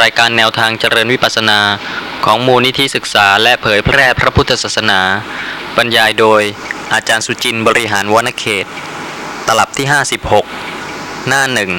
[0.00, 1.60] รายการแนวทางเจริญวิปัสสนา
[2.24, 5.00] ของมูลนิธิศึกษาและเผยแพร่พระพุทธศาสนา
[5.76, 6.42] บรรยายโดย
[6.92, 8.66] อาจารย์สุจินต์บริหารวนเขต
[9.46, 9.86] ตลับที่
[10.56, 11.70] 56 หน้าหนึ่ง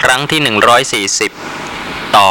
[0.00, 0.40] ครั้งที่
[1.10, 2.28] 140 ต่อ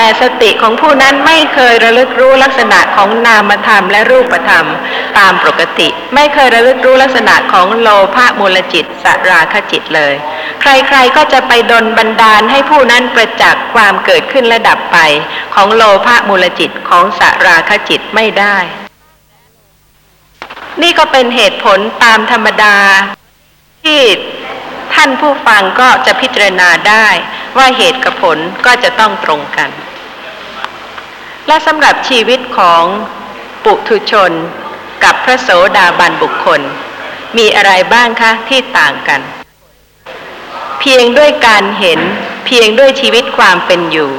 [0.00, 4.66] แต่สติของผู้นั้นไม่เคยระลึกรู้ลักษณะของนามธรรมและรูปธรรม
[5.18, 10.14] ตามปกติ ไม่เคยระลึกรู้ลักษณะของโลภะมูลจิตสราคจิตเลย
[10.60, 14.98] ใครๆก็จะไปดนบันดาลให้ผู้นั้นประจักษ์ความเกิดขึ้นและดับไป
[15.54, 18.56] ของโลภะมูลจิตของสราคจิตไม่ได้
[20.82, 22.76] นี่ก็เป็นเหตุผลตามธรรมดา
[23.84, 24.02] ที่
[24.94, 27.06] ท่านผู้ฟังก็จะพิจารณาได้
[27.56, 29.70] ว่าเหตุกับผลก็จะต้องตรงกัน
[31.48, 32.84] และสำหรับชีวิตของ
[33.64, 34.32] ปุถุชน
[35.04, 36.60] กับพระโสดาบันบุคคล
[37.38, 39.20] มีอะไรบ้างคะที่ต่างกัน
[40.80, 42.00] เพียงด้วยการเห็น
[42.46, 44.10] เพียงด้วยชีวิตความเป็นอยู่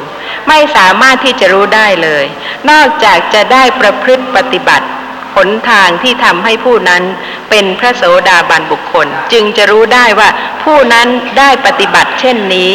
[0.47, 2.25] ไม่สามารถที่จะรู้ได้เลย
[2.69, 4.87] นอกจากจะได้ประพฤติปฏิบัติ
[5.35, 7.03] หนทางที่ทำให้ผู้นั้น
[7.49, 10.29] เป็นพระโสดาบันบุคคล จึงจะรู้ได้ว่า
[10.63, 11.07] ผู้นั้น
[11.39, 12.71] ได้ปฏิบัติเช่นนี้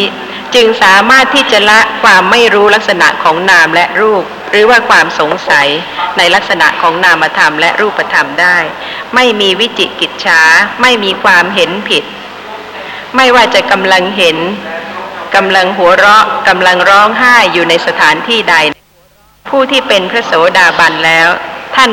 [0.55, 4.24] จึงสามารถที่จะละความไม่รู้ลักษณะของนามและรูป
[4.56, 5.69] หรือว่าความสงสัย
[6.19, 8.58] ในลักษณะของนามธรรมและรูปธรรมได้
[9.14, 10.41] ไม่มีวิจิกิจฉา
[10.83, 12.05] ไม่มีความเห็นผิด
[13.16, 14.36] ไม่ว่าจะกำลังเห็น
[15.36, 18.56] กำลังหัวเราะกำลังร้องไห้อยู่ในสถานที่ใด
[19.48, 21.28] ผู้ที่เป็นพระโสดาบันแล้ว
[21.77, 21.92] ท่าน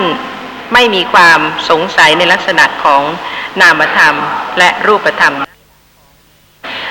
[0.73, 3.01] ไม่มีความสงสัยในลักษณะของ
[3.61, 4.15] นามธรรม
[4.57, 5.35] และรูปธรรม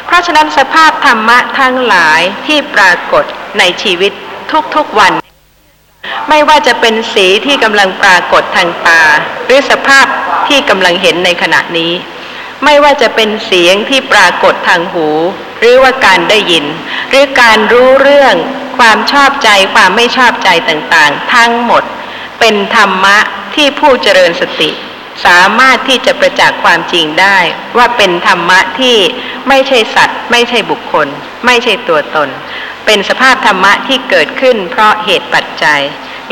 [0.06, 3.24] เพราะฉะนั้นสภาพธรรมะทั้งหลายที่ปรากฏ
[3.58, 4.12] ในชีวิต
[4.76, 5.12] ทุกๆวัน
[6.30, 9.02] ไม่ว่าจะเป็นสีที่กำลังปรากฏทางตา
[9.46, 10.06] หรือสภาพ
[10.48, 11.92] ที่กำลังเห็นในขณะนี้
[12.64, 15.08] ไม่ว่าจะเป็นเสียงที่ปรากฏทางหู
[15.58, 16.64] หรือว่าการได้ยิน
[17.10, 18.34] หรือการรู้เรื่อง
[18.78, 21.82] ความชอบใจความไม่ชอบใจต่างๆ ทั้งหมด
[22.40, 23.18] เป็นธรรมะ
[23.54, 24.70] ที่ผู้เจริญสติ
[25.26, 27.38] สามารถที่จะประจักษ์ความจริงได้
[27.76, 28.96] ว่าเป็นธรรมะที่
[29.48, 31.08] ไม่ใช่สัตว์ ไม่ใช่บุคคล
[31.46, 32.28] ไม่ใช่ตัวตน
[32.84, 35.82] เป็นสภาพธรรมะที่เกิดขึ้นเพราะเหตุปัจจัย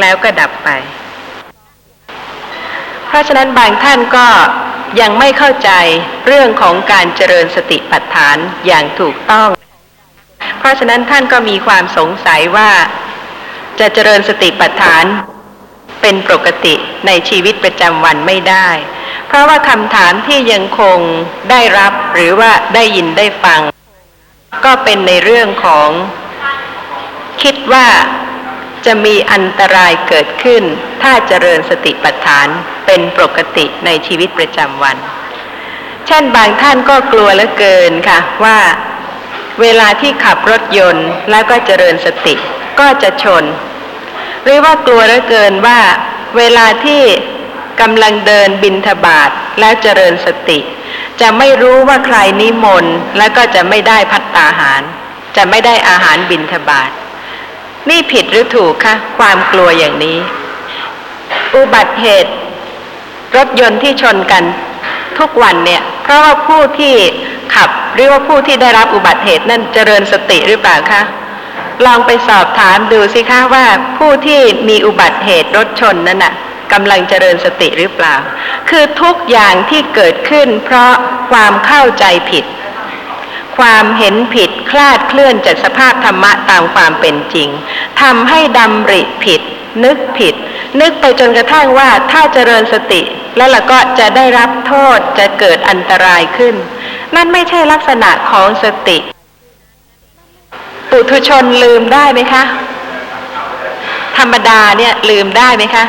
[0.00, 0.68] แล้วก็ดับไป
[3.08, 4.28] เพราะฉะนั้นบางท่านก็
[5.00, 5.70] ยังไม่เข้าใจ
[6.26, 9.48] เรื่องของการเจริญสติปัฏฐานอย่างถูกต้อง
[10.58, 12.70] เพราะฉะนั้นท่านก็มีความสงสัยว่า
[13.80, 15.04] จะเจริญสติปัฏฐาน
[16.00, 16.74] เป็นปกติ
[17.06, 18.68] ในชีวิตประจำวันไม่ได้
[19.26, 20.98] เพราะว่าคำถามที่ยังคง
[21.50, 23.60] ได้รับหรือว่าได้ยินได้ฟัง
[24.64, 25.88] ก็เป็นในเรื่องของ
[27.42, 27.86] คิดว่า
[28.86, 30.62] จะมีอันตรายเกิดขึ้น
[31.02, 32.48] ถ้าเจริญสติปัฏฐาน
[32.86, 34.96] เป็นปกติในชีวิตประจำวัน
[36.06, 38.58] เช่นบางท่านก็กลัวเหลือเกินค่ะว่า
[39.60, 42.34] เวลาที่ขับรถยนต์แล้วก็เจริญสติ
[42.80, 43.44] ก็จะชน
[44.44, 45.80] หรือว่ากลัวเหลือเกินว่า
[46.36, 47.02] เวลาที่
[47.80, 50.58] กำลังเดินบินทบาทแล้วเจริญสติ
[51.20, 54.82] จะไม่รู้ว่าใครนิมนต์แล้วก็จะไม่ได้พัตตาหาร
[55.36, 56.90] จะไม่ได้อาหารบินทบาท
[57.88, 60.16] นี่ผิดหรือถูกคะความกลัวอย่างนี้
[61.56, 62.32] อุบัติเหตุ
[63.36, 64.44] รถยนต์ที่ชนกัน
[65.18, 66.94] ทุกวันเนี่ย เพราะว่าผู้ที่
[67.54, 71.02] ขับหรือว่าผู้ที่ได้รับอุบัติเหตุนั่นเจริญสติหรือเปล่าคะ
[71.86, 73.66] ลองไปสอบถามดูสิคะว่า
[73.98, 76.32] ผู้ที่มีอุบัติเหตุรถชนนั้นน่ะ
[76.72, 78.14] กำลังเจริญสติหรือเปล่า
[78.70, 80.92] คือทุกอย่างที่เกิดขึ้นเพราะ
[81.30, 82.44] ความเข้าใจผิด
[83.58, 87.48] ความเห็นผิดคลาดเคลื่อนจากสภาพธรรมะตามความเป็นจริง
[88.02, 89.40] ทำให้ดำริผิด
[89.84, 90.34] นึกผิด
[90.80, 93.00] นึกไปจนกระทั่งว่าถ้าเจริญสติ
[93.36, 96.54] แล้วเราก็จะได้รับโทษจะเกิดอันตรายขึ้น
[97.14, 98.98] นั่นไม่ใช่ลักษณะของสติ
[100.90, 102.42] ปุถุชนลืมได้ไหมคะ
[104.18, 105.84] ธรรมดาเนี่ยลืมได้ไหมคะ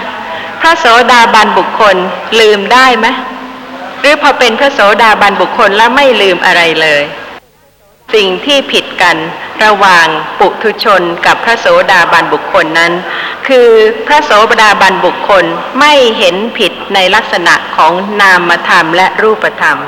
[0.61, 1.95] พระโสดาบันบุคคล
[2.39, 3.07] ลืมได้ไหม
[3.99, 7.03] หรือพอเป็นพระโสดาบันบุคคลแล้วไม่ลืมอะไรเลย
[8.13, 9.17] สิ่งที่ผิดกัน
[9.63, 10.07] ระหว่าง
[10.39, 12.93] ปุถุชนกับพระโสดาบันบุคคลนั้น
[13.47, 13.69] คือ
[14.07, 15.45] พระโสดาบันบุคคล
[15.79, 19.79] ไม่เห็นผิดในลักษณะของนามธรรมและรูปธรรม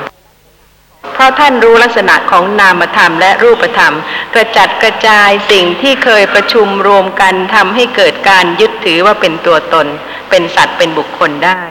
[1.13, 3.93] เพราะท่านรู้ลักษณะของนามธรรมและรูปธรรม
[4.33, 9.87] กระจัดกระจายสิ่งที่เคยประชุมรวมกันทำให้เกิดการยึดถือว่าเป็นตัวตน
[10.29, 11.61] เป็นสัตว์เป็นบุคคลได้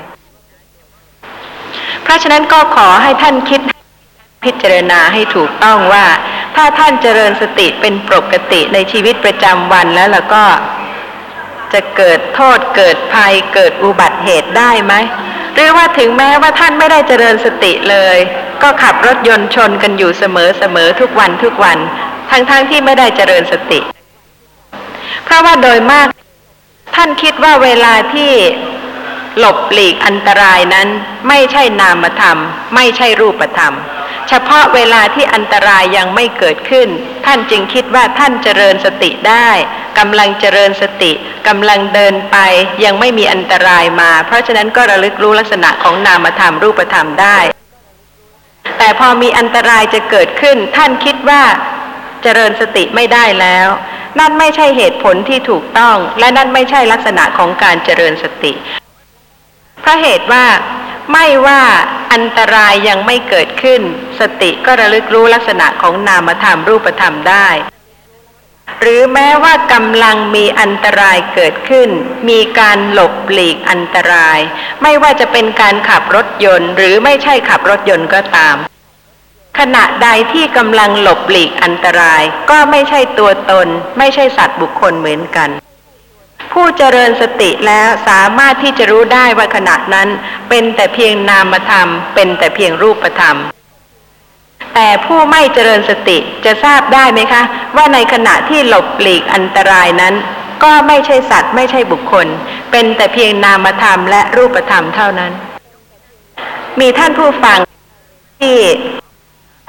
[2.03, 3.61] เพราะฉะนั้นก็ขอให้ท่านคิด
[4.45, 6.07] พิจารณาให้ถูกต้องว่า
[6.57, 10.45] ถ้าท่านเจริญสติเป็นปกติในชีวิตประจำวันแล้วแล้วก็
[11.73, 14.95] จะเกิดโทษเกิดภัยเกิดอุบัติเหตุได้ไหม
[15.55, 18.19] หรือว่าถึงแม้ว่าท่านไม่ได้เจริญสติเลย
[18.63, 21.79] ก็ขับรถยนต์ชนกันอยู่เสมอเสมอทุกวันทุกวัน
[22.31, 23.81] ทั้งๆทที่ไม่ได้เจริญสติ
[25.25, 26.07] เพราะว่าโดยมาก
[26.97, 28.33] ท่านคิดว่าเวลาที่
[29.39, 30.89] หลบหลีกอันตรายนั้น
[31.29, 32.39] ไม่ใช่นามธรรม
[32.75, 33.75] ไม่ใช่รูปธรรม
[34.33, 36.89] เฉพาะเวลาที่อันตรายยังไม่เกิดขึ้น
[37.27, 39.51] ท่านจึงคิดว่าท่านเจริญสติได้
[39.99, 41.13] กำลังเจริญสติ
[41.49, 42.37] กำลังเดินไป
[42.85, 47.39] ยังไม่มีอันตรายมา เพราะฉะนั้นก็ระลึกรู้ลักษณะของนามธรรมรูปธรรมได้
[48.79, 51.43] แต่พอมีอันตรายจะเกิดขึ้น ท่านคิดว่า
[52.23, 53.69] เจริญสติไม่ได้แล้ว
[54.19, 58.53] นั่นไม่ใช่เหตุผลที่ถูกต้อง และนั่นไม่ใช่ลักษณะของการเจริญสติ
[59.81, 60.45] เพราะเหตุว่า
[61.13, 61.63] ไม่ว่า
[62.13, 63.83] อันตรายยังไม่เกิดขึ้น
[64.21, 67.49] สติก็ระลึกรู้ลักษณะของนามธรรมรูปธรรมได้
[68.81, 71.89] หรือแม้ว่ากำลังมีอันตรายเกิดขึ้น
[72.29, 74.39] มีการหลบหลีกอันตราย
[74.83, 78.57] ไม่ว่าจะเป็นการขับรถยนต์ หรือไม่ใช่ขับรถยนต์ก็ตาม
[79.59, 83.69] ขณะใดที่กำลังหลบหลีกอันตราย ก็ไม่ใช่ตัวตน
[83.99, 85.51] ไม่ใช่สัตว์บุคคลเหมือนกัน
[86.53, 90.09] ผู้เจริญสติแล้วสามารถที่จะรู้ได้ว่าขณะนั้น
[90.49, 93.37] เป็นแต่เพียงนามธรรม เป็นแต่เพียงรูปธรรม
[94.75, 97.43] แต่ผู้ไม่เจริญสติจะทราบได้ไหมคะ
[97.77, 100.15] ว่าในขณะที่หลบหลีกอันตรายนั้น
[100.63, 102.27] ก็ไม่ใช่สัตว์ไม่ใช่บุคคล
[102.71, 105.33] เป็นแต่เพียงนามธรรมและรูปธรรมเท่านั้น
[106.81, 107.59] มีท่านผู้ฟัง
[108.41, 108.57] ที่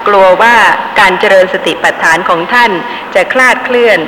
[0.06, 0.56] กลัวว่า
[1.00, 2.70] การเจริญสติปัฏฐานของท่าน
[3.14, 3.98] จะคลาดเคลื่อน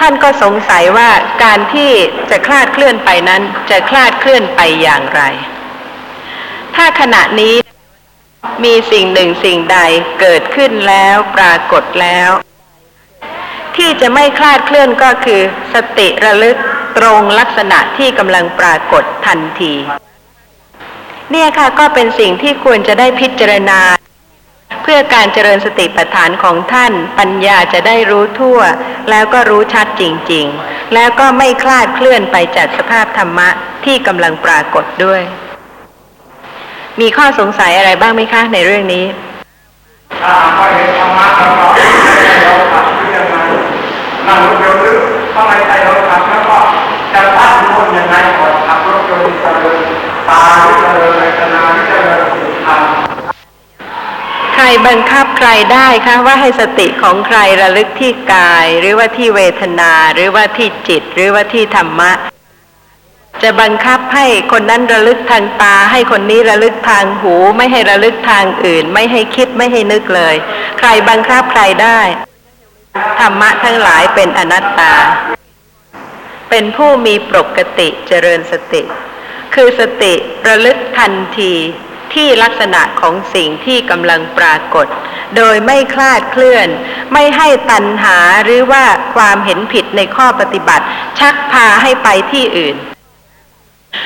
[0.00, 1.10] ท่านก็สงสัยว่า
[1.44, 1.90] การที่
[2.30, 5.22] จะคลาดเคลื่อนไปนั้นจะคลาดเคลื่อนไปอย่างไร
[6.76, 7.56] ถ้าขณะนี้
[8.64, 9.78] มีสิ่งหนึ่งสิ่งใด
[10.20, 12.30] เกิดขึ้นแล้วปรากฏแล้ว
[13.76, 15.40] ที่จะไม่คลาดเคลื่อนก็คือ
[15.74, 16.56] สติระลึก
[16.98, 19.74] ตรงลักษณะที่กำลังปรากฏทันที
[21.30, 23.80] เนี่ยค่ะก็เป็นสิ่งที่ควรจะได้พิจารณา
[24.82, 28.58] เพื่อการเจริญสติปัฏฐานของท่านปัญญาจะได้รู้ทั่ว
[29.10, 30.02] แล้วก็รู้ชัดจ
[30.32, 33.48] ริง ๆ แล้วก็ไม่คลาดเคลื่อนไปจากสภาพธรรมะ
[33.84, 35.22] ที่กำลังปรากฏด้วย
[37.00, 39.04] มีข้อสงสัยอะไรบ้างไหมคะในเรื่องนี้
[40.22, 43.48] ถ้าไม่เห็นธรรมะเราก็ไม่ได้เราขับเรื่องนั้น
[44.26, 44.98] นั่งรถยนต์หรือ
[45.34, 46.58] ถ้าไม่ใช่เราขับแล้วก็
[47.12, 49.80] จะพัดคนยังไงก่อนขับรถยนต์เจริญ
[50.28, 52.80] ตาที่เจริญในขณะที่เจริญสติธรรม
[54.51, 62.12] ใค รบังคับใครได้คะว่าให้สติของใครระลึกที่กาย หรือว่าที่เวทนา หรือว่าที่จิต หรือว่าที่ธรรมะ
[63.42, 70.34] จะบังคับให้คนนั้นระลึกทางตา ให้คนนี้ระลึกทางหู ไม่ให้ระลึกทางอื่น ไม่ให้คิดไม่ให้นึกเลย
[70.78, 72.00] ใครบังคับใครได้
[73.20, 74.94] ธรรมะทั้งหลายเป็นอนัตตา
[76.50, 78.82] เป็นผู้มีปกติเจริญสติ
[79.54, 80.12] คือสติ
[80.48, 81.52] ระลึกทันที
[82.14, 84.86] ที่ลักษณะของสิ่งที่กำลังปรากฏ
[85.36, 86.68] โดยไม่คลาดเคลื่อน
[87.12, 90.84] ไม่ให้ตัณหาหรือว่าความเห็นผิดในข้อปฏิบัติ
[91.18, 92.76] ชักพาให้ไปที่อื่น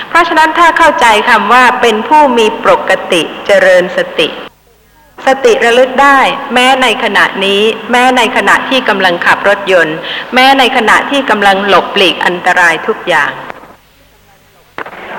[0.08, 4.29] เพราะฉะนั้นถ้าเข้าใจคำว่าเป็นผู้มีปกติเจริญสติ
[5.26, 6.19] สติระลึกได้
[6.55, 9.97] แม้ในขณะนี้ แม้ในขณะที่กำลังขับรถยนต์
[10.35, 13.32] แม้ในขณะที่กำลังหลบหลีกอันตรายทุกอย่าง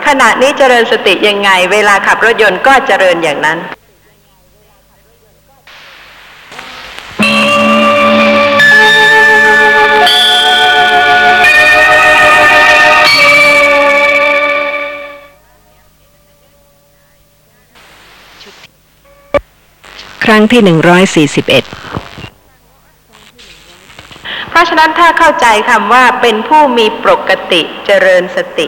[0.07, 3.57] ขณะนี้เจริญสติยังไง เวลาขับรถยนต์ก็เจริญอย่างนั้น
[20.25, 21.63] ครั้งที่หนึ่งร้อยสี่สิบเอ็ด
[24.49, 28.61] เพราะฉะนั้นถ้าเข้าใจคำว่าเป็นผู้มีปกติเจริญสต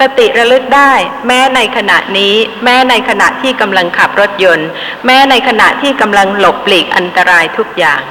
[0.00, 0.92] สติระลึกได้
[1.26, 2.34] แม้ในขณะนี้
[2.64, 4.68] แม้ในขณะที่กำลังขับรถยนต์
[5.06, 8.02] แม้ในขณะที่กำลังหลบหลีกอันตรายทุกอย่าง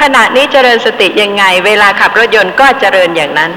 [0.00, 3.52] ขณะนี้เจริญสติยังไง เวลาขับรถยนต์ก็เจริญอย่างนั้น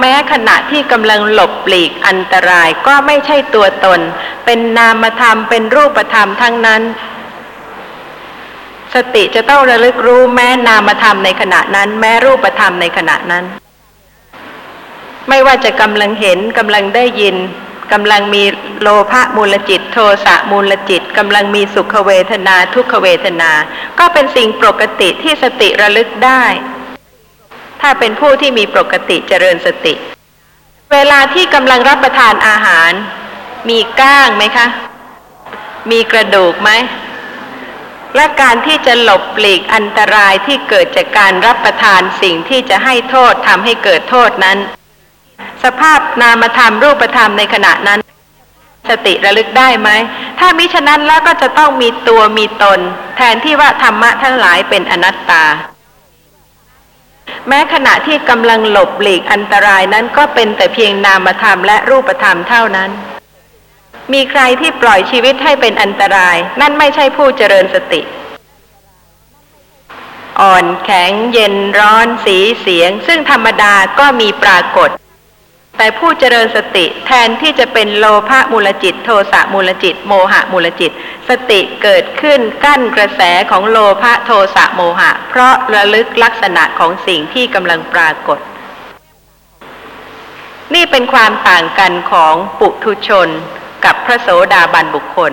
[0.00, 4.00] แม้ขณะที่กำลังหลบหลีกอันตรายก็ไม่ใช่ตัวตน
[4.44, 6.82] เป็นนามธรรมเป็นรูปธรรมทั้งนั้น
[8.94, 13.44] สติจะต้องระลึกรู้แม้นามธรรมในขณะนั้น แม้รูปธรรมในขณะนั้น
[15.28, 17.36] ไม่ว่าจะกำลังเห็นกำลังได้ยิน
[17.92, 18.44] กำลังมี
[18.80, 23.50] โลภะมูลจิต โทสะมูลจิตกำลังมีสุขเวทนาทุกขเวทนา
[23.98, 26.44] ก็เป็นสิ่งปกติที่สติระลึกได้
[27.80, 29.94] ถ้าเป็นผู้ที่มีปกติเจริญสติ
[30.92, 32.92] เวลาที่กำลังรับประทานอาหาร
[33.68, 34.66] มีก้างไหมคะ
[35.90, 36.70] มีกระดูกไหม
[38.16, 44.58] และการที่จะหลบหลีกอันตรายที่เกิดจากการรับประทานสิ่งที่จะให้โทษทำให้เกิดโทษนั้น
[45.64, 48.00] สภาพนามธรรมรูปธรรมในขณะนั้น
[48.88, 49.88] สติระลึกได้ไหม
[50.38, 52.78] ถ้ามิฉะนั้นแล้วก็จะต้องมีตัวมีตน
[53.16, 55.44] แทนที่ว่าธรรมะทั้งหลายเป็นอนัตตา
[57.48, 62.90] แม้ขณะที่กำลังหลบหลีกอันตรายนั้นก็เป็นแต่เพียงนามธรรมและรูปธรรมเท่านั้น
[64.12, 68.00] มีใครที่ปล่อยชีวิตให้เป็นอันตราย นั่นไม่ใช่ผู้เจริญสติ
[70.40, 74.90] อ่อนแข็งเย็นร้อนสีเสียง ซึ่งธรรมดาก็มีปรากฏ
[75.76, 80.92] แต่ผู้เจริญสติแทนที่จะเป็นโลภะมูลจิต โทสะมูลจิต โมหะมูลจิต
[81.28, 88.38] สติเกิดขึ้นกั้นกระแสของโลภะโทสะโมหะ เพราะระลึกลักษณะของสิ่งที่กำลังปรากฏ
[90.74, 93.28] นี่เป็นความต่างกันของปุถุชน
[93.84, 95.32] กับพระโสดาบันบุคคล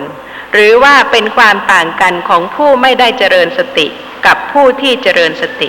[0.52, 3.86] หรือว่าเป็นความต่างกันของผู้ไม่ได้เจริญสติ
[4.26, 5.68] กับผู้ที่เจริญสติ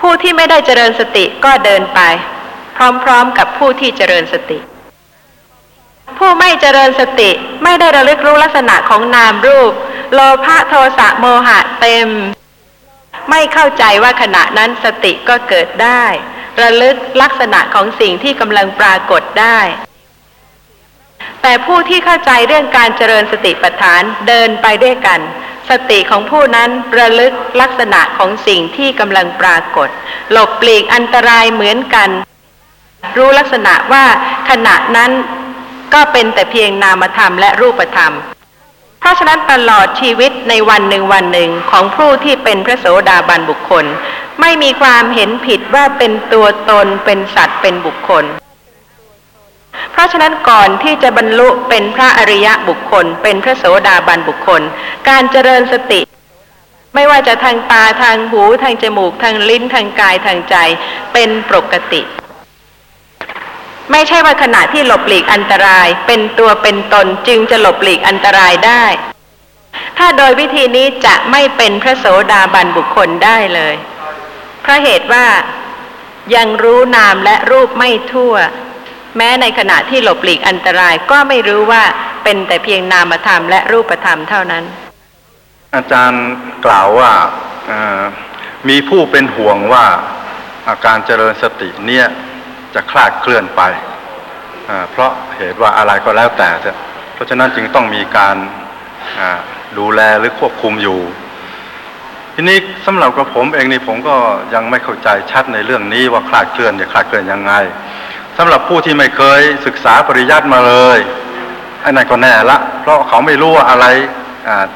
[0.00, 2.00] ผู้ที่ไม่ได้เจริญสติก็เดินไป
[3.04, 4.58] พร้อมๆกับผู้ที่เจริญสติ
[6.18, 7.30] ผู้ไม่เจริญสติ
[7.64, 9.72] ไม่ได้ระลึกรู้ลักษณะของนามรูป
[10.14, 12.08] โลภะโทสะโมหะเต็ม
[13.30, 16.04] ไม่เข้าใจว่าขณะนั้นสติก็เกิดได้
[16.60, 19.58] ระลึกลักษณะของสิ่งที่กำลังปรากฏได้
[21.42, 25.20] แต่ผู้ที่เข้าใจเรื่องการเจริญสติปัฏฐานเดินไปด้วยกัน
[25.70, 29.88] สติของผู้นั้นระลึกลักษณะของสิ่งที่กำลังปรากฏ
[30.32, 32.10] หลบปลีกอันตรายเหมือนกัน
[33.16, 34.04] รู้ลักษณะว่า
[34.50, 35.10] ขณะนั้น
[35.94, 38.12] ก็เป็นแต่เพียงนามธรรมและรูปธรรม
[39.00, 43.84] เพราะฉะนั้นตลอดชีวิตในวันหนึ่งวันหนึ่งของผู้ที่เป็นพระโสดาบันบุคคล
[44.40, 48.24] ไม่มีความเห็นผิดว่าเป็นตัวตนเป็นสัตว์เป็นบุคคล
[49.92, 54.62] เพราะฉะนั้นก่อนที่จะบรรลุเป็นพระอริยะบุคคล เป็นพระโสดาบันบุคคล
[55.08, 56.00] การเจริญสติ
[56.94, 60.56] ไม่ว่าจะทางตาทางหูทางจมูกทางลิ้นทางกายทางใจ
[61.12, 62.00] เป็นปกติ
[63.92, 68.84] ไม่ใช่ว่าขณะที่หลบหลีกอันตราย เป็นตัวเป็นตนจึงจะหลบหลีกอันตรายได้
[69.98, 73.74] ถ้าโดยวิธีนี้จะไม่เป็นพระโสดาบันบุคคลได้เลย
[74.62, 75.26] เพราะเหตุว่า
[76.36, 78.34] ยังรู้นามและรูปไม่ทั่ว
[79.16, 81.82] แม้ในขณะที่หลบหลีกอันตรายก็ไม่รู้ว่า
[82.24, 84.64] เป็นแต่เพียงนามธรรมและรูปธรรมเท่านั้น
[85.74, 86.24] อาจารย์
[86.66, 87.12] กล่าวว่า
[88.68, 89.86] มีผู้เป็นห่วงว่า
[90.68, 92.06] อาการเจริญสติเนี่ย
[92.74, 93.62] จะคลาดเคลื่อนไป
[94.90, 96.50] เพราะเหตุว่าอะไรก็แล้วแต่
[97.14, 98.36] เพราะฉะนั้นจึงต้องมีการ
[99.78, 101.00] ดูแลหรือควบคุมอยู่
[102.34, 104.16] ทีนี้สำหรับกับผมเองนี่ผมก็
[104.54, 107.52] ยังไม่เข้าใจชัดในเรื่องนี้ว่าคลาดเคลื่อนเนี่ยคลาดเคลื่อนยังไง
[108.38, 110.98] สำหรับผู้ที่ไม่เคยศึกษาปริยัติมาเลย
[111.84, 113.86] อันนั้นก็แน่ละ เพราะเขาไม่รู้ว่าอะไร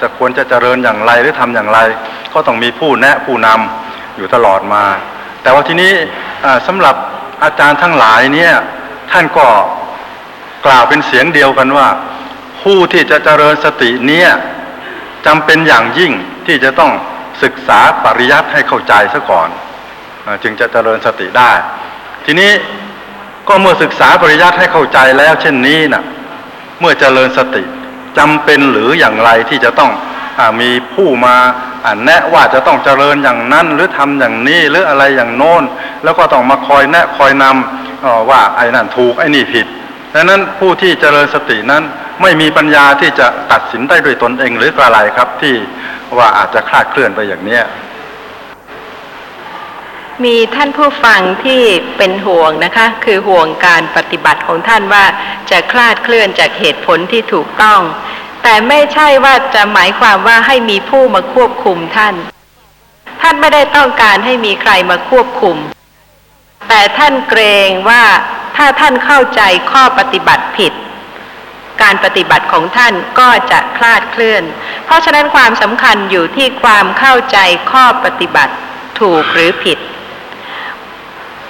[0.01, 1.79] จะควรจะเจริญอย่างไรหรือทำอย่างไร
[2.35, 4.85] ก็ต้องมีผู้แนะผู้นำอยู่ตลอดมา
[5.43, 5.93] แต่ว่าทีนี้
[6.45, 6.97] อ่าสำหรับ
[7.43, 8.53] อาจารย์ทั้งหลายเนี่ย
[9.11, 9.47] ท่านก็
[10.67, 11.89] กล่าวเป็นเสียงเดียวกันว่า
[12.63, 14.31] ผู้ที่จะเจริญสติเนี่ย
[15.27, 16.13] จำเป็นอย่างยิ่ง
[16.47, 16.93] ที่จะต้อง
[17.43, 19.49] ศึกษาปริยัติให้เข้าใจซะก่อน
[20.43, 21.53] จึงจะเจริญสติได้
[22.25, 22.53] ทีนี้
[23.49, 26.05] ก็เมื่อศึกษาปริยัติให้เข้าใจแล้ว เช่นนี้นะ่ะ
[26.81, 27.63] เมื่อเจริญสติ
[28.19, 29.91] จำเป็นหรืออย่างไรที่จะต้อง
[30.61, 31.37] มีผู้มา
[32.05, 35.62] แนะว่าจะต้องเจริญอย่างนั้นหรือทำอย่างนี้หรืออะไรอย่างโน้น
[36.05, 39.67] แล้วก็ต้องมาคอยแนะคอยนำว่าไอ้นั่นถูกไอ้นี่ผิด
[40.15, 41.83] ดังนั้นผู้ที่เจริญสตินั้น
[42.23, 45.55] ไม่มีปัญญาที่จะตัดสินได้ด้วยตนเองหรือกระไรครับที่
[46.19, 47.65] ว่าอาจจะคลาดเคลื่อนไปอย่างเนี้ย
[50.25, 51.62] มีท่านผู้ฟังที่
[51.97, 55.05] เป็นห่วงนะคะ คือห่วงการปฏิบัติของท่านว่า
[55.51, 57.81] จะคลาดเคลื่อนจากเหตุผลที่ถูกต้อง
[58.43, 62.15] แต่ไม่ใช่ว่าจะหมายความว่าให้มีผู้มาควบคุมท่าน
[63.21, 65.57] ท่านไม่ได้ต้องการให้มีใครมาควบคุม
[66.69, 68.03] แต่ท่านเกรงว่า
[68.57, 70.73] ถ้าท่านเข้าใจข้อปฏิบัติผิด
[71.83, 74.43] การปฏิบัติของท่านก็จะคลาดเคลื่อน
[74.85, 77.39] เพราะฉะนั้นความสำคัญอยู่ที่ความเข้าใจ
[77.73, 78.55] ข้อปฏิบัติ
[79.01, 79.79] ถูกหรือผิด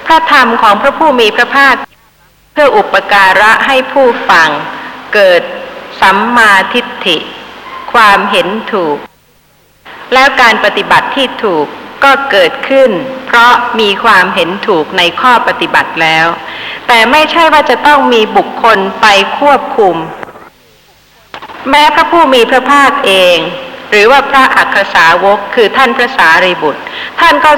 [0.05, 1.75] พระธรรมของพระผู้มีพระภาค
[2.53, 4.49] เพื่ออุปการะให้ผู้ฟัง
[5.13, 5.41] เกิด
[6.01, 7.17] สัมมาทิฏฐิ
[7.93, 8.97] ความเห็นถูก
[10.13, 11.65] แล้วการปฏิบัติที่ถูก
[12.03, 12.91] ก็เกิดขึ้น
[13.25, 16.27] เพราะมีความเห็นถูกในข้อปฏิบัติแล้ว
[16.87, 19.07] แต่ไม่ใช่ว่าจะต้องมีบุคคลไป
[19.39, 19.95] ควบคุม
[21.69, 23.37] แม้พระผู้มีพระภาคเอง
[23.89, 26.81] หรือว่าพระอัครสาวกคือท่านพระสารีบุตร
[27.19, 27.51] ท่านก็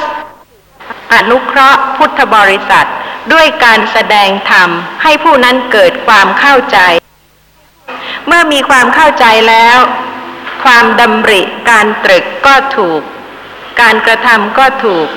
[1.13, 2.88] อนุเคราะห์พุทธบริษัท
[3.34, 4.70] ด้วยการแสดงธรรม
[5.04, 6.80] ให้ผู้นั้นเกิดความเข้าใจ
[8.27, 9.77] เมื่อมีความเข้าใจแล้ว
[10.63, 13.01] ความดำริการตรึกก็ถูก
[13.82, 15.08] การกระทำก็ถูก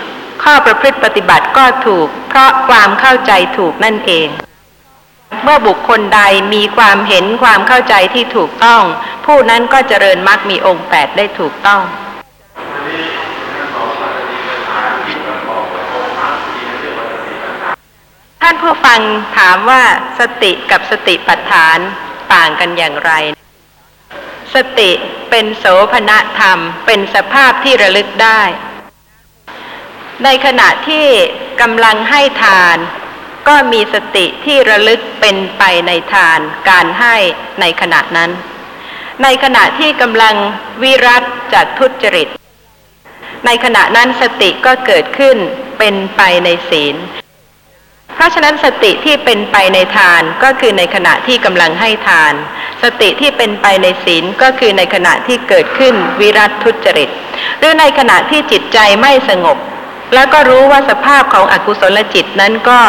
[0.42, 4.28] ข้อประพฤติปฏิบัติก็ถูก เพราะความเข้าใจถูกนั่นเอง
[5.42, 6.20] เมื่อบุคคลใด
[6.54, 8.82] มีความเห็นความเข้าใจที่ถูกต้อง
[9.26, 11.82] ผู้นั้นก็เจริญมรรคมีองค์แปดได้ถูกต้อง
[18.42, 19.00] ท่านผู้ฟัง
[19.38, 19.82] ถามว่า
[20.18, 21.78] สติกับสติปัฏฐาน
[22.34, 23.12] ต่างกันอย่างไร
[24.54, 24.90] สติ
[25.30, 28.42] เป็นโสภณธรรม เป็นสภาพที่ระลึกได้
[30.24, 31.06] ในขณะที่
[31.60, 32.76] กำลังให้ทาน
[33.48, 37.16] ก็มีสติที่ระลึกเป็นไปในทานการให้
[37.60, 38.30] ในขณะนั้น
[39.22, 40.34] ในขณะที่กำลัง
[40.82, 42.28] วิรัตจากทุจริต
[43.46, 45.36] ในขณะนั้นสติก็เกิดขึ้น
[45.78, 46.96] เป็นไปในศีล
[48.18, 52.34] เพราะฉะนั้นสติที่เป็นไปในทานก็คือในขณะที่กำลังให้ทาน
[52.82, 57.10] สติที่เป็นไปในศีลก็คือในขณะที่เกิดขึ้นวิรัตทุจริต
[57.58, 59.56] หรือในขณะที่จิตใจไม่สงบ
[60.14, 62.80] แล้วก็รู้ว่าสภาพของอกุศลจิตนั้นก็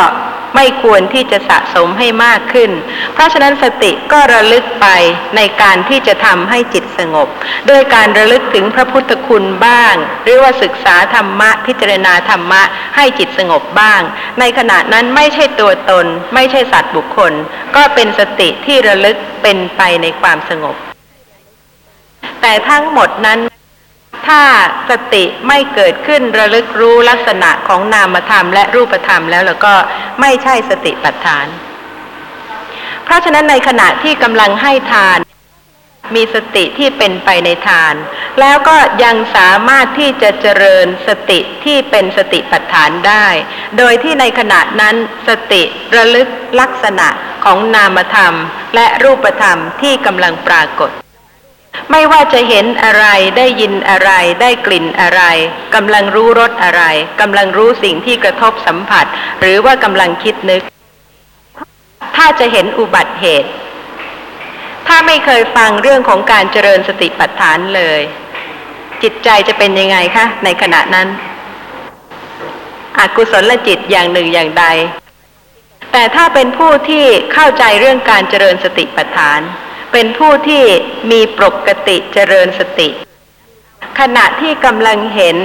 [0.55, 2.71] ไม่ควรที่จะสะสมให้มากขึ้น
[3.13, 4.87] เพราะฉะนั้นสติก็ระลึกไป
[5.35, 7.27] ในการที่จะทำให้จิตสงบ
[7.67, 12.61] โดยการระลึกถึงพระพุทธคุณบ้าง หรือว่าศึกษาธรรมะพิจารณาธรรมะ
[12.95, 14.01] ให้จิตสงบบ้าง
[14.39, 17.33] ในขณะนั้นไม่ใช่ตัวตน ไม่ใช่สัตว์บุคคล
[17.75, 20.75] ก็เป็นสติที่ระลึกเป็นไปในความสงบ
[22.41, 23.39] แต่ทั้งหมดนั้น
[24.29, 24.43] ถ้า
[24.89, 29.73] สติไม่เกิดขึ้นระลึกรู้ลักษณะของนามธรรมและรูปธรรมแล้วแล้วก็
[30.21, 31.47] ไม่ใช่สติปัฏฐาน
[33.05, 35.17] เพราะฉะนั้นในขณะที่กำลังให้ทาน
[36.15, 37.95] มีสติที่เป็นไปในทาน
[38.39, 43.27] แล้วก็ยังสามารถที่จะเจริญสติที่เป็นสติปัฏฐานได้
[43.77, 44.95] โดยที่ในขณะนั้น
[45.27, 45.61] สติ
[45.95, 46.27] ระลึก
[46.59, 47.07] ลักษณะ
[47.45, 48.35] ของนามธรรม
[48.75, 50.91] และรูปธรรมที่กำลังปรากฏ
[51.91, 53.05] ไม่ว่าจะเห็นอะไร
[53.37, 54.11] ได้ยินอะไร
[54.41, 55.21] ได้กลิ่นอะไร
[55.75, 56.83] กำลังรู้รสอะไร
[57.21, 59.05] กำลังรู้สิ่งที่กระทบสัมผัส
[59.39, 60.61] หรือว่ากำลังคิดนึก
[62.15, 63.49] ถ้าจะเห็นอุบัติเหตุ
[64.87, 68.01] ถ้าไม่เคยฟังเรื่องของการเจริญสติปัฏฐานเลย
[69.03, 71.07] จิตใจจะเป็นยังไงคะในขณะนั้น
[72.99, 74.65] อกุศลจิตอย่างหนึ่งอย่างใด
[75.91, 79.39] แต่ถ้าเป็นผู้ที่เข้าใจเรื่องการเจริญสติปัฏฐาน
[79.91, 80.63] เป็นผู้ที่
[81.11, 82.89] มีปกติเจริญสติ
[83.99, 85.37] ขณะที่กำลังเห็น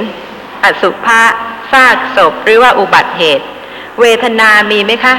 [0.64, 1.22] อสุภะ
[1.72, 3.46] ซากศพหรือว่าอุบัติเหตุ
[4.00, 5.14] เวทนามีไหมคะ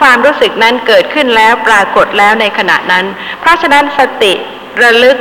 [0.00, 3.06] ความรู้สึกนั้นเกิดขึ้นแล้วปรากฏแล้วในขณะนั้น
[3.40, 4.32] เพราะฉะนั้นสติ
[4.82, 5.18] ระลึก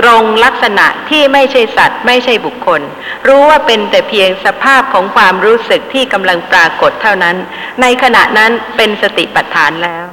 [0.00, 2.80] ตรงลักษณะที่ไม่ใช่สัตว์ ไม่ใช่บุคคล
[3.26, 7.36] รู้ว่าเป็นแต่เพียงสภาพของความรู้สึกที่กำลังปรากฏเท่านั้น
[7.82, 10.04] ในขณะนั้นเป็นสติปัฏฐานแล้ว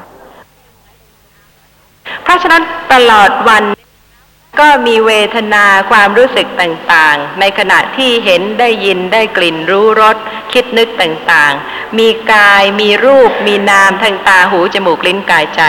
[2.24, 3.64] เพราะฉะนั้นตลอดวัน
[4.60, 10.18] ก็มีเวทนาความรู้สึกต่างๆ ในขณะที่เห็นได้ยินได้กลิ่นรู้รส
[10.54, 15.62] คิดนึกต่างๆ มีกายมีรูป มีนามทางตาหูจมูกลิ้นกายใจ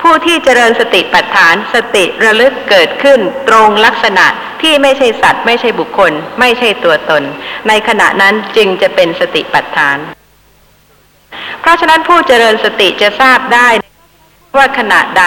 [0.00, 4.26] ผู้ที่เจริญสติปัฏฐานสติระลึกเกิดขึ้นตรงลักษณะ
[4.62, 7.22] ที่ไม่ใช่สัตว์ ไม่ใช่บุคคล ไม่ใช่ตัวตน
[7.68, 9.98] ในขณะนั้นจึงจะเป็นสติปัฏฐาน
[11.60, 13.68] เพราะฉะนั้นผู้เจริญสติจะทราบได้
[14.56, 15.24] ว่าขณะใด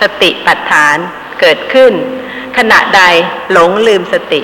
[0.00, 0.96] สติปัฏฐาน
[1.40, 1.92] เกิดขึ้น
[2.58, 3.02] ขณะใด
[3.52, 4.40] หลงลืมสติ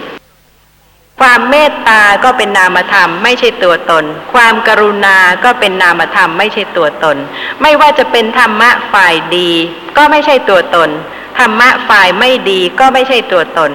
[1.20, 7.16] ความเมตตาก็เป็นนามธรรมไม่ใช่ตัวตน ความกรุณาก็เป็นนามธรรมไม่ใช่ตัวตน
[7.62, 9.50] ไม่ว่าจะเป็นธรรมะฝ่ายดี
[9.96, 10.90] ก็ไม่ใช่ตัวตน
[11.38, 13.70] ธรรมะฝ่ายไม่ดีก็ไม่ใช่ตัวตน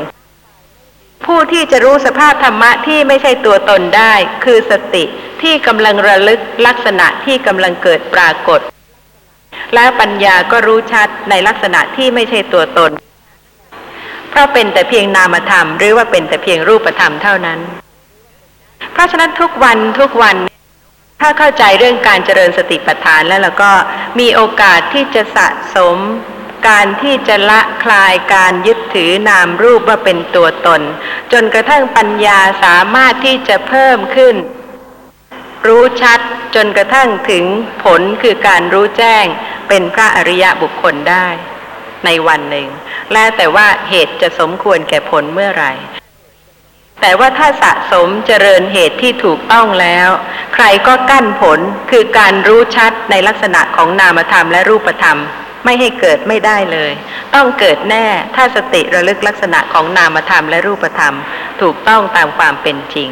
[1.26, 5.04] ผู้ที่จะรู้สภาพธรรมะที่ไม่ใช่ตัวตนได้ คือสติ
[5.41, 8.62] ที่กำลังระลึกลักษณะที่กำลังเกิดปรากฏ
[9.73, 12.91] และปัญญาก็รู้ชัดในลักษณะที่ไม่ใช่ตัวตน
[14.29, 17.60] เพราะเป็นแต่เพียงนามธรรม หรือว่าเป็นแต่เพียงรูปธรรมเท่านั้น
[18.93, 20.36] เพราะฉะนั้นทุกวันทุกวัน
[21.21, 23.71] ถ้าเข้าใจเรื่องการเจริญสติปัฏฐานแล้วเราก็
[24.19, 25.97] มีโอกาสที่จะสะสม
[26.67, 30.81] การที่จะละคลายการยึดถือนามรูปว่าเป็นตัวตน
[31.31, 34.36] จนกระทั่งปัญญาสามารถที่จะเพิ่มขึ้น
[35.67, 36.19] รู้ชัด
[36.56, 37.45] จนกระทั่งถึง
[37.84, 39.25] ผลคือการรู้แจ้ง
[39.69, 41.27] เป็นพระอริยะบุคคลได้
[42.06, 42.67] ในวันหนึ่ง
[43.13, 45.73] และแต่ว่าเหตุจะสมควรแก่ผลเมื่อไหร่
[47.01, 50.10] แต่ว่าถ้าสะสมเจริญเหตุที่ถูกต้องแล้ว
[50.56, 51.60] ใครก็กั้นผล
[51.91, 55.19] คือการรู้ชัดในลักษณะของนามธรรมและรูปธรรม
[55.65, 56.91] ไม่ให้เกิดไม่ได้เลย
[57.36, 61.15] ต้องเกิดแน่ถ้าสติระลึกลักษณะของนามธรรมและรูปธรรม
[61.62, 63.10] ถูกต้องตามความเป็นจริง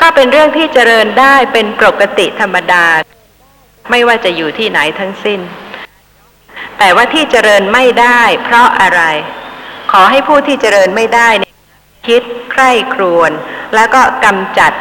[0.00, 2.86] ก็เป็นเรื่องที่เจริญได้เป็นปกติธรรมดา
[3.90, 5.40] ไม่ว่าจะอยู่ที่ไหนทั้งสิ้น
[6.78, 9.02] แต่ว่าที่เจริญไม่ได้ เพราะอะไร
[9.92, 11.28] ขอให้ผู้ที่เจริญไม่ได้
[12.08, 13.30] คิดใคร่ครวญ
[13.74, 14.72] แล้วก็กำจัด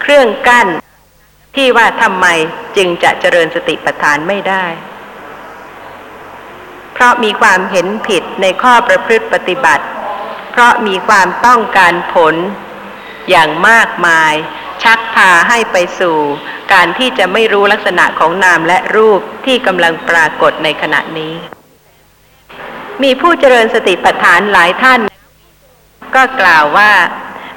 [0.00, 0.68] เครื่องกั้น
[1.56, 2.26] ที่ว่าทำไม
[2.76, 4.64] จึงจะเจริญสติปัฏฐานไม่ได้
[6.92, 9.84] เพราะมีความเห็นผิดในข้อประพฤติปฏิบัติ
[10.50, 12.34] เพราะมีความต้องการผล
[13.30, 14.34] อย่างมากมาย
[14.82, 16.16] ชักพาให้ไปสู่
[16.72, 21.34] การที่จะไม่รู้ลักษณะของนามและรูปที่กำลังปรากฏในขณะนี้
[23.02, 25.00] มีผู้เจริญสติปัฏฐานหลายท่าน
[26.16, 26.92] ก็กล่าวว่า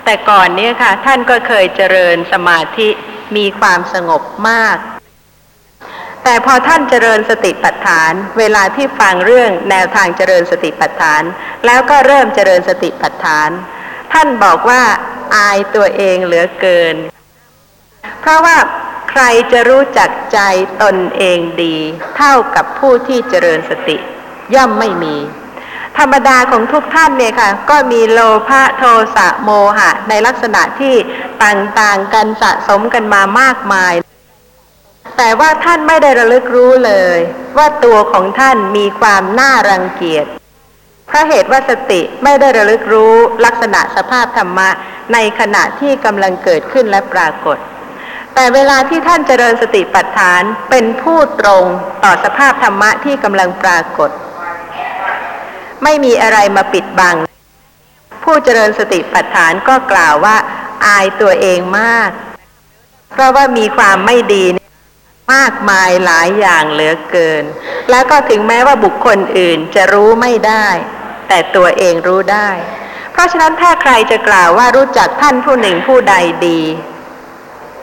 [0.06, 2.90] แต่ก่อนเนี้ยค่ะ ท่านก็เคยเจริญสมาธิ
[3.36, 4.78] มีความสงบมาก
[6.24, 11.24] แต่พอท่านเจริญสติปัฏฐาน เวลาที่ฟังเรื่องแนวทางเจริญสติปัฏฐาน
[11.66, 13.50] แล้วก็เริ่มเจริญสติปัฏฐาน
[14.14, 14.84] ท่านบอกว่า
[15.36, 16.96] อายตัวเองเหลือเกิน
[18.22, 18.58] เพราะว่า
[19.10, 20.40] ใครจะรู้จักใจ
[20.82, 21.78] ตนเองดี
[22.18, 23.98] เท่ากับผู้ที่เจริญสติ
[24.56, 25.16] ย่อมไม่มี
[25.98, 28.84] ธรรมดาของทุกท่านเนี่ยค่ะ ก็มีโลภะโท
[29.16, 30.96] สะโมหะ ในลักษณะที่
[31.44, 33.94] ต่างๆกันสะสมกันมามากมาย
[35.18, 37.18] แต่ว่าท่านไม่ได้ระลึกรู้เลย
[37.58, 40.26] ว่าตัวของท่านมีความน่ารังเกียจ
[41.14, 44.70] เพราะเหตุว่าสติไม่ได้ระลึกรู้ลักษณะสภาพธรรมะ
[45.14, 47.58] ในขณะที่กำลังเกิดขึ้นและปรากฏ
[48.36, 51.64] แต่เวลาที่ท่านเจริญสติปัฏฐานเป็นผู้ตรง
[52.04, 54.10] ต่อสภาพธรรมะที่กำลังปรากฏ
[55.84, 57.16] ไม่มีอะไรมาปิดบัง
[58.24, 60.38] ผู้เจริญสติปัฏฐานก็กล่าวว่า
[60.86, 62.10] อายตัวเองมาก
[63.12, 64.46] เพราะว่ามีความไม่ดี
[65.34, 67.44] มากมายหลายอย่างเหลือเกิน
[67.90, 70.68] แล้วก็ถึงแม้ว่าบุคคลอื่นจะรู้ไม่ได้
[71.28, 72.50] แต่ตัวเองรู้ได้
[73.12, 76.16] เพราะฉะนั้นถ้าใครจะกล่าวว่ารู้จักท่านผู้หนึ่งผู้ใด
[76.48, 76.62] ดี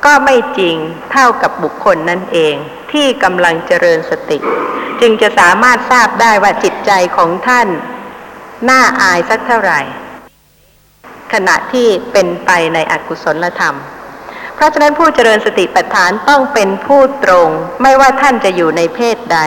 [0.05, 0.76] ก็ไม่จริง
[1.12, 2.55] เท่ากับบุคคลนั่นเอง
[2.92, 4.38] ที่กำลังเจริญสติ
[5.00, 7.68] จึงจะสามารถทราบได้ว่าจิตใจของท่าน
[8.68, 9.81] น่าอายสักเท่าไหร่
[11.33, 13.76] ขณะที่เป็นไปในอกุศลธรรม
[14.55, 17.48] เพราะฉะนั้นผู้เจริญสติปัฏฐานต้องเป็นผู้ตรง
[17.83, 19.38] ไม่ว่าท่านจะอยู่ในเพศใด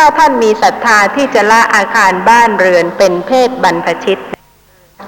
[0.00, 4.20] ถ้าท่านมีศรัทธาที่จะละอาคารบ้านเรือนเป็นเพศบรรพชิต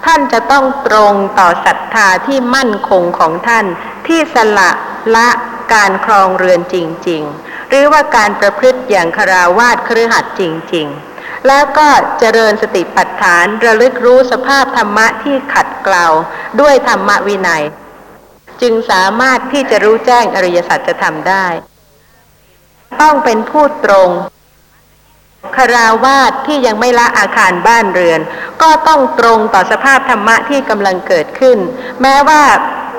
[0.05, 3.67] ท่านจะต้องตรงต่อศรัทธาที่มั่นคงของท่าน
[4.07, 4.71] ที่สละ
[5.17, 5.29] ละ
[5.73, 6.77] การครองเรือนจ
[7.09, 10.43] ริง ๆ หรือว่าการประพฤติอย่างคาราวาสครือหัดจ
[10.75, 16.07] ริง ๆ แล้วก็เจริญสติปัฏฐานระลึกรู้สภาพธรรมะที่ขัดเกลา
[16.61, 17.65] ด้วยธรรมวินัย
[18.63, 21.47] จึงสามารถที่จะรู้แจ้งอริยสัจธรรมได้
[23.01, 24.11] ต้องเป็นผู้ตรง
[25.57, 28.21] คาราวาสที่ยังไม่ละอาคารบ้านเรือน
[28.63, 31.59] ก็ต้องตรงต่อสภาพธรรมะที่กำลังเกิดขึ้น
[32.03, 32.43] แม้ว่า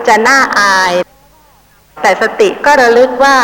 [0.07, 0.93] จะน่าอาย
[2.01, 3.37] แต่สติก็ระลึกว่า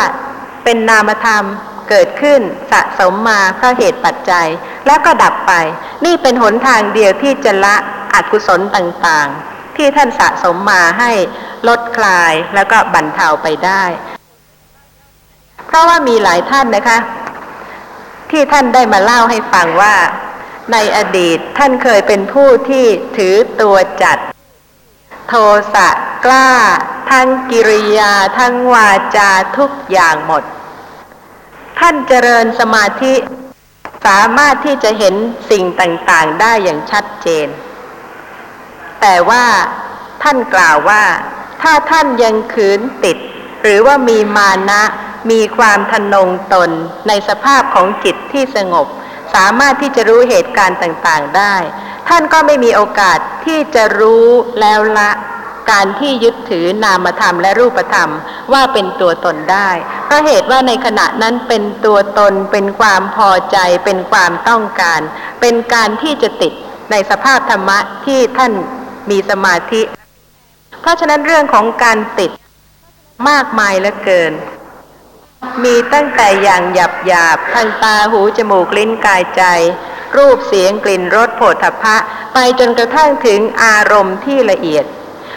[0.64, 1.44] เป็นนามธรรม
[1.90, 4.48] เกิดขึ้นสะสมมาเพราะเหตุปัจจัย
[4.88, 5.54] แล้วก็ดับไป
[6.06, 7.76] นี่เป็นหนทางเดียวที่จะละ
[8.14, 11.12] อกุศลต่างๆ ที่ท่านสะสมมาให้
[11.68, 13.84] ลดคลายแล้วก็บรรเทาไปได้
[15.68, 16.98] เพราะว่ามีหลายท่านนะคะ
[18.32, 19.96] ที่ท่านได้มาเล่าให้ฟังว่า
[20.72, 22.86] ในอดีตท่านเคยเป็นผู้ที่
[23.18, 24.18] ถือตัวจัด
[25.28, 25.34] โท
[25.74, 25.90] สะ
[26.26, 26.50] กล้า
[27.12, 30.44] ทั้งกิริยาทั้งวาจาทุกอย่างหมด
[31.80, 33.16] ท่านเจริญสมาธิ
[34.06, 35.16] สามารถที่จะเห็น
[35.52, 37.48] สิ่งต่างๆได้อย่างชัดเจน
[39.02, 39.46] แต่ว่า
[40.24, 41.04] ท่านกล่าวว่า
[41.62, 43.18] ถ้าท่านยังขืนติด
[43.62, 44.84] หรือว่ามีมานะ
[45.32, 46.70] มีความทนงตน
[47.08, 48.88] ในสภาพของจิตที่สงบ
[49.36, 51.56] สามารถที่จะรู้เหตุการณ์ต่างๆได้
[52.10, 54.26] ท่านก็ไม่มีโอกาสที่จะรู้
[54.60, 55.12] แล้วละ
[55.72, 58.12] การที่ยึดถือนามธรรมและรูปธรรม
[58.54, 59.70] ว่าเป็นตัวตนได้
[60.06, 65.02] เพราะเหตุว่าในขณะนั้นเป็นตัวตน เป็นความพอใจ เป็นความต้องการ
[65.42, 66.54] เป็นการที่จะติด
[66.92, 68.54] ในสภาพธรรมะที่ท่าน
[69.10, 69.82] มีสมาธิ
[70.82, 72.32] เพราะฉะนั้นเรื่องของการติด
[73.30, 74.34] มากมายเหลือเกิน
[75.64, 79.44] มีตั้งแต่อย่างหยาบหยาบทางตาหูจมูกลิ้นกายใจ
[80.18, 81.98] รูปเสียงกลิ่นรสโผฏฐัพพะ
[82.34, 84.86] ไปจนกระทั่งถึงอารมณ์ที่ละเอียด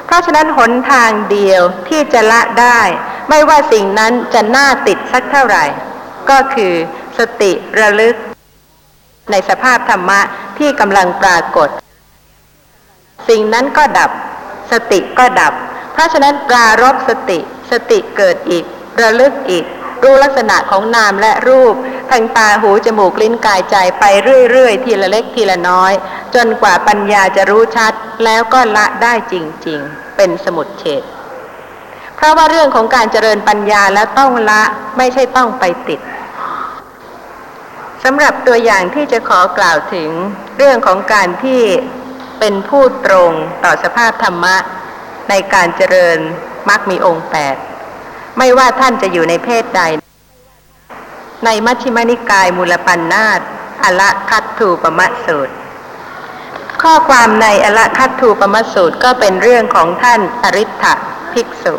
[0.07, 2.81] เพราะฉะนั้นหนทางเดียวที่จะละได้
[3.29, 5.65] ไม่ว่าสิ่งนั้นจะน่าติดสักเท่าไหร่
[6.31, 6.75] ก็คือ
[7.19, 8.17] สติระลึก
[9.31, 10.21] ในสภาพธรรมะ
[10.59, 11.69] ที่กำลังปรากฏ
[13.29, 14.11] สิ่งนั้นก็ดับ
[14.73, 15.53] สติก็ดับ
[15.93, 17.39] เพราะฉะนั้นปรารบสติ
[17.71, 18.65] สติเกิดอีก
[19.01, 19.65] ระลึกอีก
[20.03, 21.75] รู้ลักษณะของนามและรูป
[22.11, 24.05] ทางตาหูจมูกลิ้นกายใจไป
[24.51, 25.93] เรื่อยๆ ทีละเล็กทีละน้อย
[26.35, 27.93] จนกว่าปัญญาจะรู้ชัด
[28.25, 29.35] แล้วก็ละได้จ
[29.67, 31.03] ริงๆ เป็นสมุดเฉด
[32.17, 34.63] เพราะว่าเรื่องของการเจริญปัญญาแล้วต้องละ
[34.97, 36.01] ไม่ใช่ต้องไปติด
[38.05, 40.11] สำหรับตัวอย่างที่จะขอกล่าวถึง
[40.59, 41.63] เรื่องของการที่
[42.39, 43.33] เป็นผู้ตรง
[43.65, 44.57] ต่อสภาพธรรมะ
[45.31, 46.19] ในการเจริญ
[46.69, 47.57] มรรคมีองค์แปด
[48.43, 49.83] ไม่ว่าท่านจะอยู่ในเพศใด
[51.45, 53.41] ในมัชฌิมนิกายมูลปัญนาต
[53.83, 55.55] อละคัตถูปมะสูตร
[56.83, 60.85] ข้อความในอละคัตถูปมะสูตรก็เป็นเรื่องของท่านอริ t
[61.33, 61.75] ภิกษุ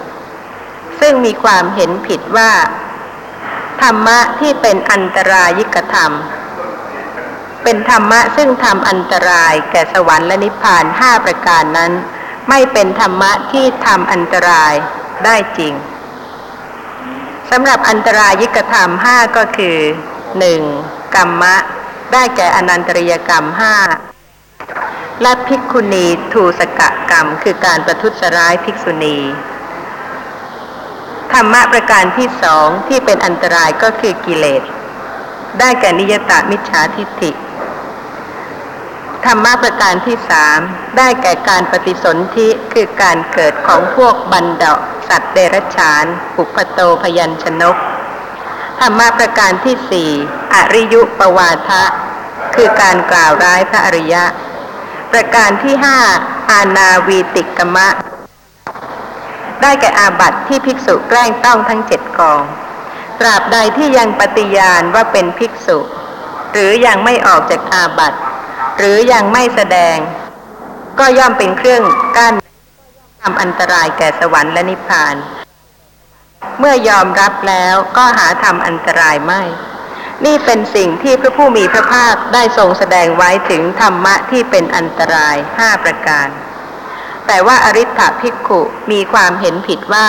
[1.00, 2.52] ซึ่งมีความเห็นผิดว่า
[3.82, 6.12] ธรรมะที่เป็นอันตรายิกธรรม
[7.64, 11.92] เป็นธรรมะซึ่งทำอันตรายแก่สวรรค์และนิพพานห้าประการนั้น
[12.50, 14.74] ไม่เป็นธรรมะที่ทำอันตราย
[15.28, 15.76] ได้จริง
[17.52, 19.78] สำหรับอันตรายิกธรรมห้าก็คือ
[20.40, 20.62] หนึ่ง
[21.16, 21.56] กรรมะ
[22.14, 23.76] ได้แก่อนันตริยกรรมห้า
[25.22, 29.18] และภิกขุณีทูสกะกรรม คือการประทุษร้ายภิกษุณี
[31.34, 34.64] ธรรมะประการที่สองที่เป็นอันตรายก็คือกิเลส
[35.60, 37.32] ได้แก่นิยตามิจฉาทิฏฐิ
[39.26, 40.60] ธรรมะประการที่สาม
[40.98, 44.74] ได้แก่การปฏิสนธิคือการเกิดของพวกบันดา
[45.08, 46.06] สัตว์เดรัจฉาน
[46.36, 47.76] ปุพโตพยัญชนก
[48.80, 50.10] ธรรมะประการที่สี่
[50.54, 51.84] อริยุปวาทะ
[52.56, 54.24] คือการกล่าวร้ายพระอริยะ
[55.12, 56.00] ประการที่ห้า
[56.52, 57.88] อาณาวีติกมะ
[59.62, 62.44] ได้แก่อาบัติที่ภิกษุแกล้งต้องทั้งเจ็ดกอง
[63.20, 65.80] ตราบใดที่ยังปฏิญาณว่าเป็นภิกษุ
[66.52, 68.20] หรือยังไม่ออกจากอาบัติ
[68.84, 69.98] หรือยังไม่แสดง
[71.00, 71.84] ก็ย่อมเป็นเครื่อง
[72.18, 72.34] กั้น
[73.22, 75.16] ทำอันตรายแก่สวรรค์และนิพพาน
[76.60, 79.42] เมื่อยอมรับแล้วก็หาทำอันตรายไม่
[80.26, 86.28] นี่เป็นสิ่งที่พระผู้มีพระภาคได้ทรงแสดงไว้ถึงธรรมะที่เป็นอันตรายห้าประการ
[87.28, 90.08] แต่ว่าอริ t ภิกขุมีความเห็นผิดว่า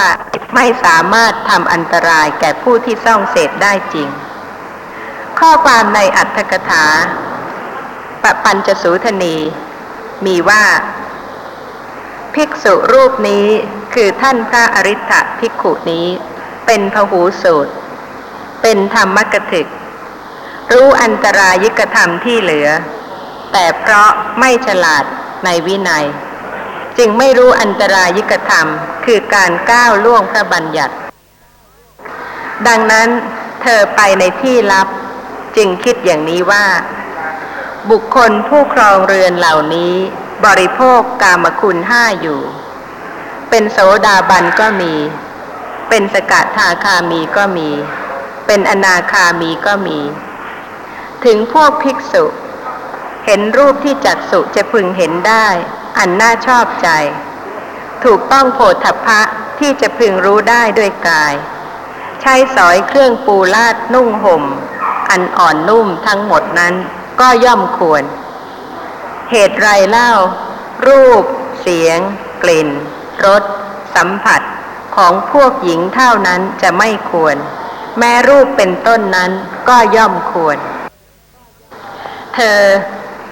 [0.54, 4.08] ไม่สามารถทำอันตรายแก่ผู้ที่ซ่องเสพได้จริง
[5.38, 6.86] ข้อความในอัตถกถา
[8.22, 9.36] ปปัญจสูทนี
[10.26, 10.64] มีว่า
[12.34, 13.46] ภิกษุรูปนี้
[13.94, 16.06] คือท่านพระอริ t ภิกขุนี้
[16.66, 17.72] เป็นพหูสูตร
[18.62, 19.66] เป็นธรรมกถึก
[20.72, 22.68] รู้อันตรายิกธรรมที่เหลือ
[23.52, 25.04] แต่เพราะไม่ฉลาด
[25.44, 26.06] ในวินัย
[26.98, 28.66] จึงไม่รู้อันตรายิกธรรม
[29.04, 30.94] คือการก้าวล่วงพระบัญญัติ
[32.66, 33.08] ดังนั้น
[33.62, 34.88] เธอไปในที่ลับ
[35.56, 36.64] จึงคิดอย่างนี้ว่า
[37.90, 39.94] บุคคลผู้ครองเรือนเหล่านี้
[40.46, 42.40] บริโภคกามคุณห้าอยู่
[43.50, 44.94] เป็นโสดาบันก็มี
[45.88, 47.70] เป็นสกทาคามีก็มี
[48.46, 49.98] เป็นอนาคามีก็มี
[51.24, 52.24] ถึงพวกภิกษุ
[53.26, 55.46] เห็นรูปที่จักสุจะพึงเห็นได้
[55.98, 56.88] อันน่าชอบใจ
[58.04, 59.20] ถูกต้องโผฏฐัพพะ
[59.58, 61.34] ที่จะพึงรู้ได้ด้วยกาย
[62.20, 64.42] ใช้สอยเครื่องปูลาดนุ่งห่ม
[65.10, 66.74] อันอ่อนนุ่มทั้งหมดนั้น
[67.20, 68.02] ก็ย่อมควร
[69.30, 70.12] เหตุไรเล่า
[70.86, 71.24] รูป
[71.60, 71.98] เสียง
[72.42, 72.68] กลิ่น
[73.26, 73.42] รส
[73.94, 74.40] สัมผัส
[74.96, 77.36] ของพวกหญิงเท่านั้นจะไม่ควร
[77.98, 79.30] แม้รูปเป็นต้นนั้น
[79.68, 80.58] ก็ย่อมควร
[82.34, 82.60] เธอ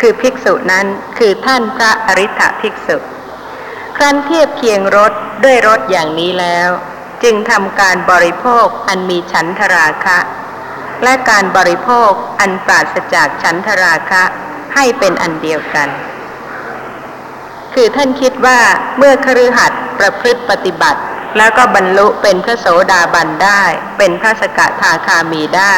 [0.01, 0.87] คือภิกษุนั้น
[1.19, 2.97] คือท่านพระอริ t ภิกษุ
[3.97, 5.13] ครั้นเทียบเคียงรส
[5.45, 6.69] ด้วยรสอย่างนี้แล้ว
[7.23, 10.19] จึงทำการบริโภคอันมีฉันทราคะ
[11.05, 12.11] และการบริโภค
[12.41, 14.23] อันปราศจากฉันทราคะ
[14.75, 15.89] ให้เป็นอันเดียวกัน
[17.75, 18.61] คือท่านคิดว่า
[18.99, 21.01] เมื่อคฤหัสถ์ประพฤติปฏิบัติ
[21.39, 23.63] แล้วก็บรรลุเป็นพระโสดาบันได้
[23.99, 25.75] เป็นพระสกทาคามีได้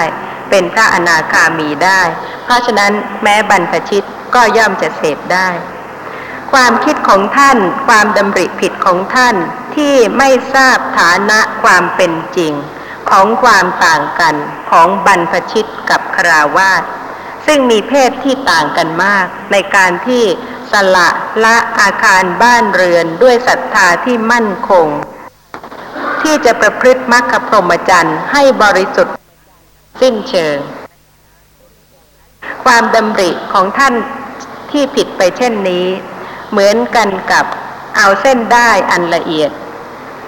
[0.51, 2.01] เป็นพระอนาคามีได้
[2.45, 5.49] เพราะฉะนั้นแม้บรรพชิตก็ย่อมจะเสพได้
[6.53, 7.59] ความคิดของท่าน
[7.89, 9.37] ความดำริผิดของท่าน
[9.77, 12.53] ที่ไม่ทราบฐานะความเป็นจริง
[13.11, 14.35] ของความต่างกัน
[14.71, 16.83] ของบรรพชิตกับคราวาส
[17.47, 20.25] ซึ่งมีเพศที่ต่างกันมาก ในการที่
[20.73, 21.09] สละ
[21.45, 24.87] ละอาคารบ้านเรือนด้วยศรัทธาที่มั่นคง
[26.23, 29.15] ที่จะประพฤติมรรคพรหมจรรย์ให้บริสุทธิ์
[30.01, 30.57] สิ้นเชิง
[32.65, 33.95] ความดำริของท่าน
[34.71, 35.87] ที่ผิดไปเช่นนี้
[36.51, 37.47] เหมือนกันกับ
[37.97, 39.51] เอาเส้นได้อันละเอียด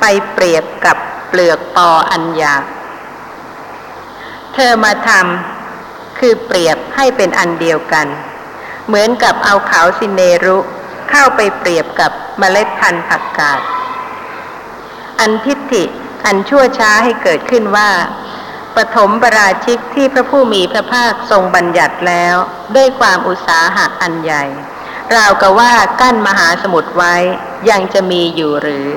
[0.01, 0.97] ไปเปรียบกับ
[1.35, 2.65] ปลือกปออันหยาบ
[4.55, 8.07] เธอมาทำคือเปรียบให้เป็นอันเดียวกัน
[8.87, 10.59] เหมือนกับเอาขาวสิเนรุ
[11.11, 13.61] เข้าไปเปรียบกับเมล็ดพันธุ์ผักกาด
[15.21, 15.85] อันทิฏฐิ
[16.27, 17.91] อันชั่วช้าให้เกิดขึ้นว่า
[18.77, 22.37] ปฐมปราชิกที่พระผู้มีพระภาคทรงบัญญัติแล้ว
[22.77, 24.45] ด้วยความอุตสาหะอันใหญ่
[25.17, 27.15] ราวกับว่ากั้นมหาสมุทรไว้
[27.71, 28.89] ยังจะมีอยู่หรือ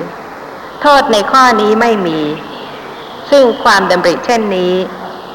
[0.82, 2.20] โทษในข้อนี้ไม่มี
[3.30, 4.74] ซึ่งความดำริเช่นนี้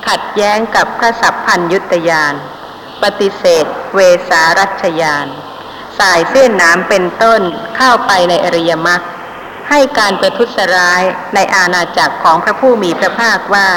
[0.07, 2.33] ขัดแย้งกับพระสัพพัญยุตยาน
[3.03, 5.27] ปฏิเสธ เวสารัชยาน
[5.99, 7.41] สายเส้นน้ำเป็นต้น
[7.77, 9.01] เข้าไปในอริยมรรค
[9.69, 11.03] ให้การประทุษร้าย
[11.35, 13.69] ในอาณาจักรของพระผู้มีพระภาคว่า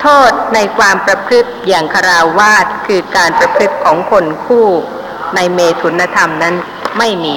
[0.00, 4.66] โทษในความประพฤติอย่างคาราวาสคือการประพฤติของคนคู่
[5.34, 6.54] ในเมถุนธรรมนั้น
[6.98, 7.36] ไม่มี